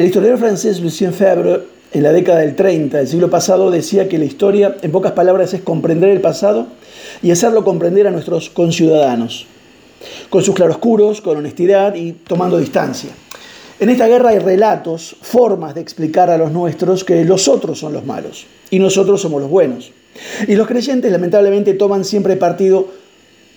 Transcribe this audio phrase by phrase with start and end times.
[0.00, 1.60] El historiador francés Lucien Febvre,
[1.92, 5.52] en la década del 30 del siglo pasado, decía que la historia, en pocas palabras,
[5.52, 6.68] es comprender el pasado
[7.20, 9.44] y hacerlo comprender a nuestros conciudadanos,
[10.30, 13.10] con sus claroscuros, con honestidad y tomando distancia.
[13.78, 17.92] En esta guerra hay relatos, formas de explicar a los nuestros que los otros son
[17.92, 19.92] los malos y nosotros somos los buenos.
[20.48, 22.88] Y los creyentes lamentablemente toman siempre partido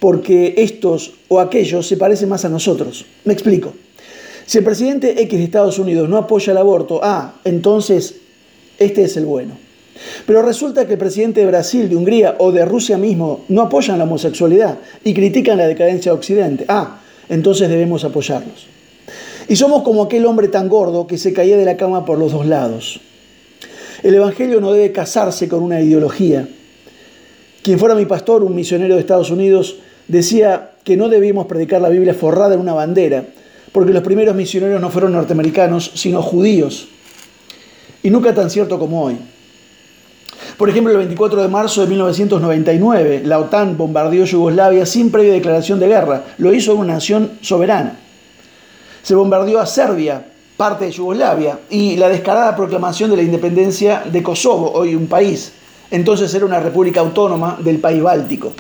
[0.02, 3.06] porque estos o aquellos se parecen más a nosotros.
[3.24, 3.72] Me explico.
[4.46, 8.16] Si el presidente X de Estados Unidos no apoya el aborto, ah, entonces
[8.78, 9.58] este es el bueno.
[10.26, 13.98] Pero resulta que el presidente de Brasil, de Hungría o de Rusia mismo no apoyan
[13.98, 16.66] la homosexualidad y critican la decadencia de Occidente.
[16.68, 18.68] Ah, entonces debemos apoyarlos.
[19.48, 22.32] Y somos como aquel hombre tan gordo que se caía de la cama por los
[22.32, 23.00] dos lados.
[24.02, 26.48] El Evangelio no debe casarse con una ideología.
[27.62, 31.90] Quien fuera mi pastor, un misionero de Estados Unidos, decía que no debíamos predicar la
[31.90, 33.26] Biblia forrada en una bandera,
[33.74, 36.88] porque los primeros misioneros no fueron norteamericanos, sino judíos.
[38.02, 39.18] Y nunca tan cierto como hoy.
[40.58, 45.80] Por ejemplo, el 24 de marzo de 1999, la OTAN bombardeó Yugoslavia sin previa declaración
[45.80, 46.24] de guerra.
[46.38, 47.98] Lo hizo una nación soberana
[49.04, 54.24] se bombardeó a Serbia, parte de Yugoslavia, y la descarada proclamación de la independencia de
[54.24, 55.52] Kosovo, hoy un país.
[55.92, 58.54] Entonces era una república autónoma del país báltico.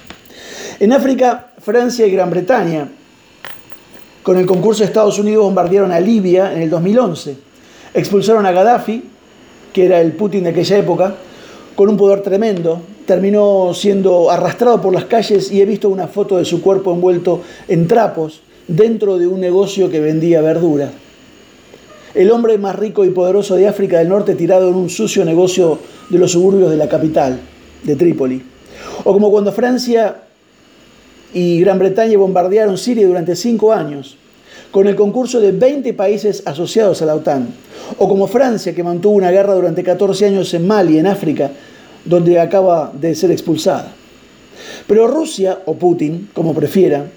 [0.79, 2.89] En África, Francia y Gran Bretaña,
[4.23, 7.35] con el concurso de Estados Unidos, bombardearon a Libia en el 2011.
[7.93, 9.03] Expulsaron a Gaddafi,
[9.73, 11.15] que era el Putin de aquella época,
[11.75, 12.81] con un poder tremendo.
[13.05, 17.41] Terminó siendo arrastrado por las calles y he visto una foto de su cuerpo envuelto
[17.67, 20.89] en trapos dentro de un negocio que vendía verdura.
[22.15, 25.79] El hombre más rico y poderoso de África del Norte tirado en un sucio negocio
[26.09, 27.39] de los suburbios de la capital,
[27.83, 28.41] de Trípoli.
[29.03, 30.15] O como cuando Francia
[31.33, 34.17] y Gran Bretaña bombardearon Siria durante cinco años,
[34.71, 37.47] con el concurso de 20 países asociados a la OTAN.
[37.97, 41.51] O como Francia, que mantuvo una guerra durante 14 años en Mali, en África,
[42.05, 43.93] donde acaba de ser expulsada.
[44.87, 47.11] Pero Rusia, o Putin, como prefieran,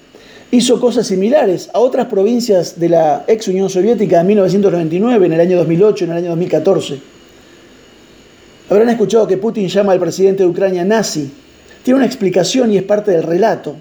[0.51, 5.41] hizo cosas similares a otras provincias de la ex Unión Soviética en 1999, en el
[5.41, 6.99] año 2008, en el año 2014.
[8.69, 11.31] Habrán escuchado que Putin llama al presidente de Ucrania nazi.
[11.83, 13.77] Tiene una explicación y es parte del relato.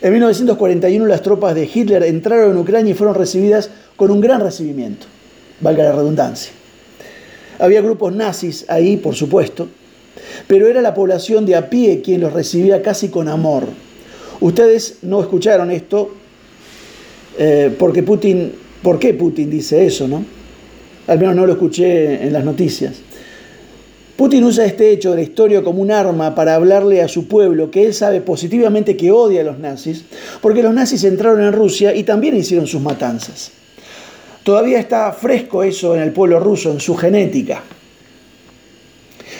[0.00, 4.40] En 1941 las tropas de Hitler entraron en Ucrania y fueron recibidas con un gran
[4.40, 5.06] recibimiento,
[5.60, 6.52] valga la redundancia.
[7.58, 9.68] Había grupos nazis ahí, por supuesto,
[10.46, 13.64] pero era la población de a pie quien los recibía casi con amor.
[14.40, 16.12] Ustedes no escucharon esto
[17.36, 20.24] eh, porque Putin, ¿por qué Putin dice eso, no?
[21.08, 23.00] Al menos no lo escuché en las noticias.
[24.18, 27.70] Putin usa este hecho de la historia como un arma para hablarle a su pueblo
[27.70, 30.06] que él sabe positivamente que odia a los nazis,
[30.42, 33.52] porque los nazis entraron en Rusia y también hicieron sus matanzas.
[34.42, 37.62] Todavía está fresco eso en el pueblo ruso, en su genética.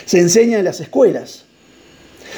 [0.05, 1.43] Se enseña en las escuelas.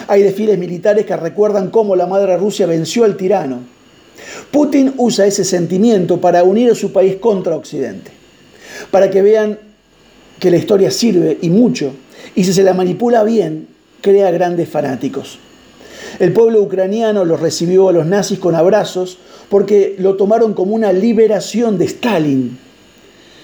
[0.08, 3.60] Hay desfiles militares que recuerdan cómo la madre Rusia venció al tirano.
[4.50, 8.10] Putin usa ese sentimiento para unir a su país contra Occidente,
[8.90, 9.60] para que vean
[10.40, 11.94] que la historia sirve y mucho,
[12.36, 13.68] y si se la manipula bien,
[14.02, 15.40] crea grandes fanáticos.
[16.20, 19.18] El pueblo ucraniano los recibió a los nazis con abrazos
[19.50, 22.58] porque lo tomaron como una liberación de Stalin.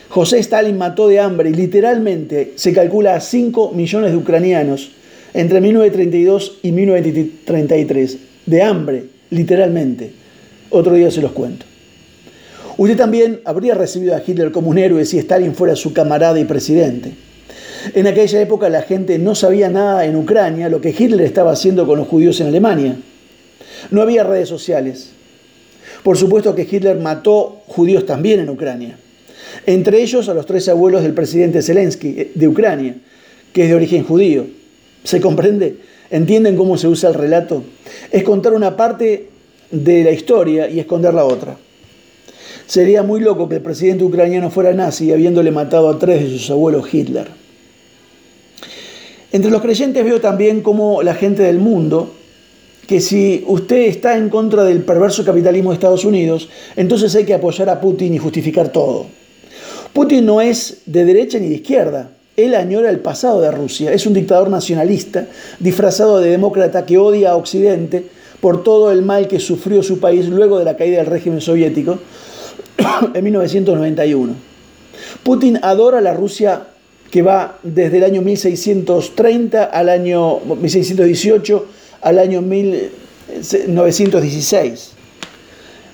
[0.09, 4.91] José Stalin mató de hambre y literalmente se calcula a 5 millones de ucranianos
[5.33, 10.11] entre 1932 y 1933, de hambre, literalmente.
[10.69, 11.65] Otro día se los cuento.
[12.77, 16.45] Usted también habría recibido a Hitler como un héroe si Stalin fuera su camarada y
[16.45, 17.11] presidente.
[17.93, 21.85] En aquella época la gente no sabía nada en Ucrania lo que Hitler estaba haciendo
[21.85, 22.97] con los judíos en Alemania.
[23.91, 25.11] No había redes sociales.
[26.03, 28.97] Por supuesto que Hitler mató judíos también en Ucrania.
[29.65, 32.95] Entre ellos a los tres abuelos del presidente Zelensky eh, de Ucrania,
[33.53, 34.45] que es de origen judío.
[35.03, 35.77] ¿Se comprende?
[36.09, 37.63] ¿Entienden cómo se usa el relato?
[38.11, 39.29] Es contar una parte
[39.71, 41.57] de la historia y esconder la otra.
[42.65, 46.49] Sería muy loco que el presidente ucraniano fuera nazi habiéndole matado a tres de sus
[46.49, 47.46] abuelos Hitler.
[49.31, 52.13] Entre los creyentes veo también como la gente del mundo,
[52.87, 57.33] que si usted está en contra del perverso capitalismo de Estados Unidos, entonces hay que
[57.33, 59.07] apoyar a Putin y justificar todo.
[59.91, 63.91] Putin no es de derecha ni de izquierda, él añora el pasado de Rusia.
[63.91, 65.25] Es un dictador nacionalista,
[65.59, 68.05] disfrazado de demócrata que odia a Occidente
[68.39, 71.97] por todo el mal que sufrió su país luego de la caída del régimen soviético
[73.13, 74.35] en 1991.
[75.23, 76.61] Putin adora la Rusia
[77.11, 81.65] que va desde el año 1630 al año 1618
[82.01, 84.91] al año 1916.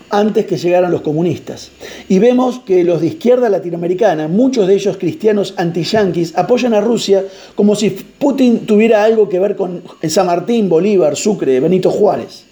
[0.10, 1.72] antes que llegaran los comunistas.
[2.08, 7.26] Y vemos que los de izquierda latinoamericana, muchos de ellos cristianos anti-yanquis, apoyan a Rusia
[7.56, 12.44] como si Putin tuviera algo que ver con San Martín, Bolívar, Sucre, Benito Juárez.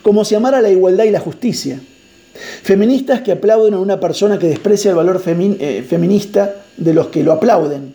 [0.00, 1.82] Como si amara la igualdad y la justicia.
[2.62, 7.22] Feministas que aplauden a una persona que desprecia el valor eh, feminista de los que
[7.22, 7.94] lo aplauden.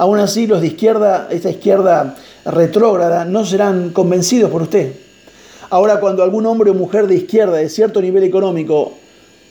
[0.00, 2.16] Aún así, los de izquierda, esta izquierda
[2.46, 4.94] retrógrada, no serán convencidos por usted.
[5.68, 8.94] Ahora, cuando algún hombre o mujer de izquierda de cierto nivel económico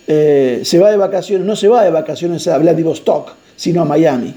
[0.07, 4.33] eh, se va de vacaciones, no se va de vacaciones a Vladivostok, sino a Miami.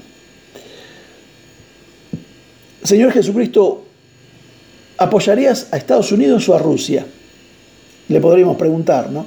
[2.83, 3.83] Señor Jesucristo,
[4.99, 7.07] ¿apoyarías a Estados Unidos o a Rusia?
[8.07, 9.25] Le podríamos preguntar, ¿no?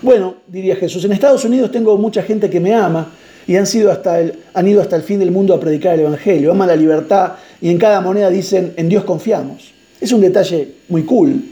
[0.00, 3.12] Bueno, diría Jesús, en Estados Unidos tengo mucha gente que me ama
[3.48, 6.00] y han, sido hasta el, han ido hasta el fin del mundo a predicar el
[6.00, 9.72] Evangelio, aman la libertad y en cada moneda dicen, en Dios confiamos.
[9.98, 11.42] Es un detalle muy cool.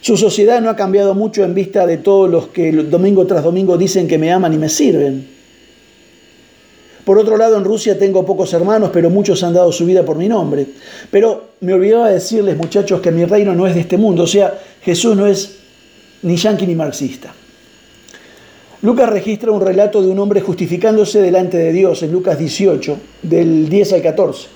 [0.00, 3.76] Su sociedad no ha cambiado mucho en vista de todos los que domingo tras domingo
[3.76, 5.26] dicen que me aman y me sirven.
[7.04, 10.16] Por otro lado, en Rusia tengo pocos hermanos, pero muchos han dado su vida por
[10.16, 10.64] mi nombre.
[11.10, 14.22] Pero me olvidaba decirles, muchachos, que mi reino no es de este mundo.
[14.22, 15.56] O sea, Jesús no es
[16.22, 17.34] ni yanqui ni marxista.
[18.84, 23.70] Lucas registra un relato de un hombre justificándose delante de Dios en Lucas 18, del
[23.70, 24.48] 10 al 14.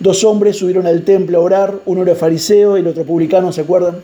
[0.00, 3.60] Dos hombres subieron al templo a orar, uno era fariseo y el otro publicano, ¿se
[3.60, 3.98] acuerdan?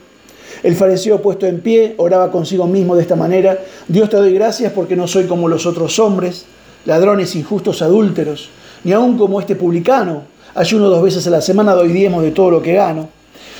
[0.62, 4.73] El fariseo puesto en pie oraba consigo mismo de esta manera, Dios te doy gracias
[4.73, 6.44] porque no soy como los otros hombres,
[6.85, 8.50] ladrones, injustos, adúlteros,
[8.85, 10.23] ni aun como este publicano,
[10.55, 13.09] ayuno dos veces a la semana, doy diezmo de todo lo que gano.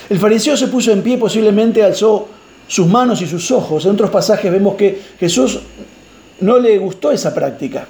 [0.08, 2.28] El fariseo se puso en pie, posiblemente alzó
[2.69, 3.84] sus manos y sus ojos.
[3.84, 5.58] En otros pasajes vemos que Jesús
[6.44, 7.87] no le gustó esa práctica.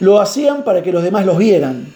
[0.00, 1.92] Lo hacían para que los demás los vieran.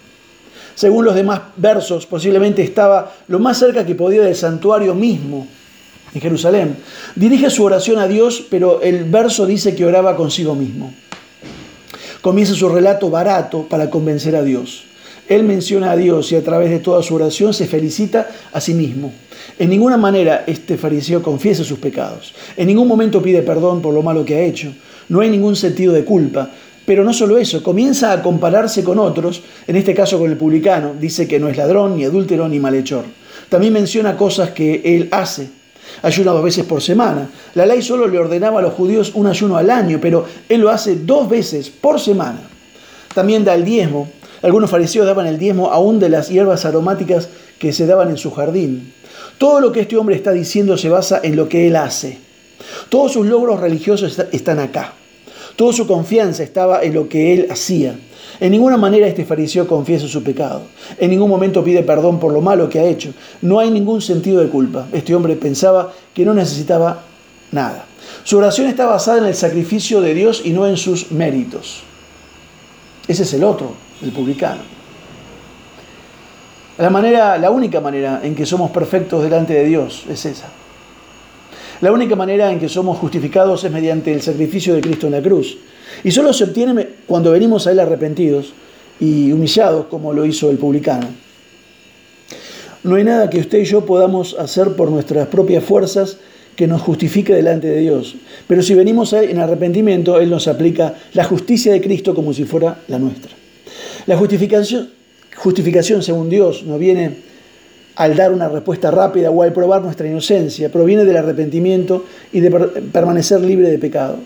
[0.75, 5.47] Según los demás versos, posiblemente estaba lo más cerca que podía del santuario mismo
[6.15, 6.77] en Jerusalén.
[7.15, 10.93] Dirige su oración a Dios, pero el verso dice que oraba consigo mismo.
[12.21, 14.85] Comienza su relato barato para convencer a Dios.
[15.29, 18.75] Él menciona a Dios y a través de toda su oración se felicita a sí
[18.75, 19.13] mismo.
[19.59, 22.35] En ninguna manera este fariseo confiesa sus pecados.
[22.57, 24.73] En ningún momento pide perdón por lo malo que ha hecho.
[25.09, 26.51] No hay ningún sentido de culpa.
[26.85, 30.95] Pero no solo eso, comienza a compararse con otros, en este caso con el publicano.
[30.99, 33.05] Dice que no es ladrón, ni adúltero, ni malhechor.
[33.49, 35.49] También menciona cosas que él hace.
[36.03, 37.29] Ayuna dos veces por semana.
[37.55, 40.71] La ley solo le ordenaba a los judíos un ayuno al año, pero él lo
[40.71, 42.41] hace dos veces por semana.
[43.15, 44.09] También da el diezmo.
[44.43, 47.29] Algunos fariseos daban el diezmo aún de las hierbas aromáticas
[47.59, 48.93] que se daban en su jardín.
[49.39, 52.19] Todo lo que este hombre está diciendo se basa en lo que él hace.
[52.93, 54.93] Todos sus logros religiosos están acá.
[55.57, 57.95] Toda su confianza estaba en lo que él hacía.
[58.39, 60.61] En ninguna manera este fariseo confiesa su pecado.
[60.99, 63.15] En ningún momento pide perdón por lo malo que ha hecho.
[63.41, 64.89] No hay ningún sentido de culpa.
[64.93, 67.01] Este hombre pensaba que no necesitaba
[67.51, 67.87] nada.
[68.25, 71.85] Su oración está basada en el sacrificio de Dios y no en sus méritos.
[73.09, 73.73] Ese es el otro,
[74.03, 74.61] el publicano.
[76.77, 80.49] La manera, la única manera en que somos perfectos delante de Dios es esa.
[81.83, 85.21] La única manera en que somos justificados es mediante el sacrificio de Cristo en la
[85.21, 85.59] cruz.
[86.05, 88.53] Y solo se obtiene cuando venimos a Él arrepentidos
[89.01, 91.09] y humillados como lo hizo el publicano.
[92.85, 96.19] No hay nada que usted y yo podamos hacer por nuestras propias fuerzas
[96.55, 98.15] que nos justifique delante de Dios.
[98.47, 102.33] Pero si venimos a Él en arrepentimiento, Él nos aplica la justicia de Cristo como
[102.33, 103.33] si fuera la nuestra.
[104.07, 104.89] La justificación,
[105.35, 107.32] justificación según Dios no viene
[107.97, 112.51] al dar una respuesta rápida o al probar nuestra inocencia, proviene del arrepentimiento y de
[112.93, 114.17] permanecer libre de pecado.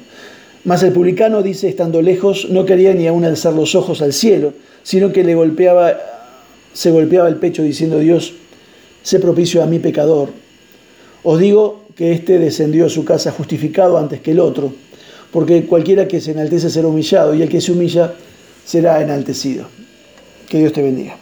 [0.65, 4.53] Mas el publicano dice, estando lejos, no quería ni aún alzar los ojos al cielo,
[4.83, 5.95] sino que le golpeaba,
[6.73, 8.35] se golpeaba el pecho diciendo, Dios,
[9.03, 10.31] sé propicio a mi pecador.
[11.23, 14.73] Os digo que éste descendió a su casa justificado antes que el otro,
[15.33, 18.15] porque cualquiera que se enaltece será humillado y el que se humilla
[18.65, 19.67] será enaltecido.
[20.49, 21.17] Que Dios te bendiga.